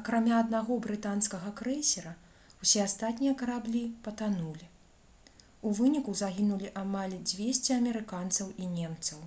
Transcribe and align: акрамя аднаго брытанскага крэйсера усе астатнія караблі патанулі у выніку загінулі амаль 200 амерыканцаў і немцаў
акрамя 0.00 0.34
аднаго 0.42 0.74
брытанскага 0.84 1.50
крэйсера 1.60 2.12
усе 2.66 2.84
астатнія 2.88 3.32
караблі 3.40 3.82
патанулі 4.04 4.68
у 5.70 5.72
выніку 5.78 6.14
загінулі 6.22 6.70
амаль 6.82 7.16
200 7.32 7.72
амерыканцаў 7.80 8.54
і 8.66 8.70
немцаў 8.78 9.20